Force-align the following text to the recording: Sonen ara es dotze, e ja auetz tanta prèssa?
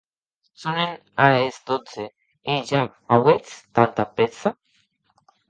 Sonen 0.61 0.95
ara 1.25 1.43
es 1.49 1.59
dotze, 1.67 2.05
e 2.55 2.57
ja 2.71 2.81
auetz 3.19 3.51
tanta 3.77 4.03
prèssa? 4.17 4.49